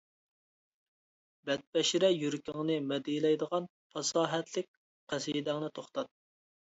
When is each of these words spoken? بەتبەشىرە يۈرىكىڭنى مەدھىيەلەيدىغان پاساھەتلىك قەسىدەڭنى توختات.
بەتبەشىرە 1.49 2.09
يۈرىكىڭنى 2.13 2.77
مەدھىيەلەيدىغان 2.93 3.67
پاساھەتلىك 3.97 4.71
قەسىدەڭنى 5.15 5.71
توختات. 5.81 6.11